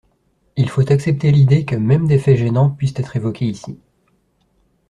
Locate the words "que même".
1.63-2.07